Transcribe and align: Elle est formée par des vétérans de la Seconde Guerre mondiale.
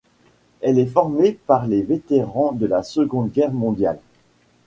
Elle 0.61 0.79
est 0.79 0.87
formée 0.87 1.37
par 1.45 1.67
des 1.67 1.83
vétérans 1.83 2.53
de 2.53 2.65
la 2.65 2.81
Seconde 2.81 3.29
Guerre 3.31 3.51
mondiale. 3.53 3.99